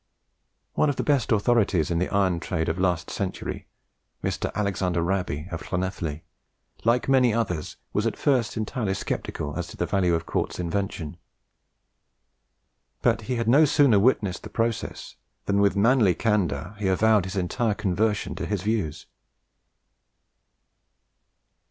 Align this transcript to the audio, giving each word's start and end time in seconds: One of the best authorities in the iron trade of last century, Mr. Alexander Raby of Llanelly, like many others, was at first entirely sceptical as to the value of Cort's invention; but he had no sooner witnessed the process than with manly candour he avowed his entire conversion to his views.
One 0.73 0.89
of 0.89 0.95
the 0.95 1.03
best 1.03 1.31
authorities 1.31 1.91
in 1.91 1.99
the 1.99 2.09
iron 2.09 2.39
trade 2.39 2.69
of 2.69 2.79
last 2.79 3.11
century, 3.11 3.67
Mr. 4.23 4.51
Alexander 4.55 5.03
Raby 5.03 5.47
of 5.51 5.61
Llanelly, 5.71 6.23
like 6.83 7.07
many 7.07 7.35
others, 7.35 7.77
was 7.93 8.07
at 8.07 8.17
first 8.17 8.57
entirely 8.57 8.95
sceptical 8.95 9.55
as 9.55 9.67
to 9.67 9.77
the 9.77 9.85
value 9.85 10.15
of 10.15 10.25
Cort's 10.25 10.57
invention; 10.57 11.17
but 13.03 13.21
he 13.29 13.35
had 13.35 13.47
no 13.47 13.63
sooner 13.63 13.99
witnessed 13.99 14.41
the 14.41 14.49
process 14.49 15.17
than 15.45 15.61
with 15.61 15.75
manly 15.75 16.15
candour 16.15 16.75
he 16.79 16.87
avowed 16.87 17.25
his 17.25 17.35
entire 17.35 17.75
conversion 17.75 18.33
to 18.33 18.47
his 18.47 18.63
views. 18.63 19.05